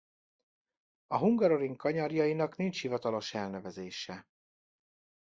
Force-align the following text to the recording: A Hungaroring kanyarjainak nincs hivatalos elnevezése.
A 1.07 1.17
Hungaroring 1.17 1.75
kanyarjainak 1.75 2.55
nincs 2.55 2.81
hivatalos 2.81 3.33
elnevezése. 3.33 4.27